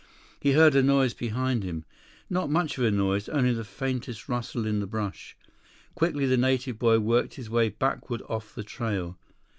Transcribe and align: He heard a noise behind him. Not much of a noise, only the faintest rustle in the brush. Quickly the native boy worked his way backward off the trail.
He 0.39 0.53
heard 0.53 0.73
a 0.75 0.81
noise 0.81 1.13
behind 1.13 1.61
him. 1.63 1.85
Not 2.27 2.49
much 2.49 2.79
of 2.79 2.83
a 2.83 2.89
noise, 2.89 3.29
only 3.29 3.53
the 3.53 3.63
faintest 3.63 4.27
rustle 4.27 4.65
in 4.65 4.79
the 4.79 4.87
brush. 4.87 5.37
Quickly 5.93 6.25
the 6.25 6.37
native 6.37 6.79
boy 6.79 6.97
worked 6.97 7.35
his 7.35 7.51
way 7.51 7.69
backward 7.69 8.23
off 8.27 8.55
the 8.55 8.63
trail. 8.63 9.19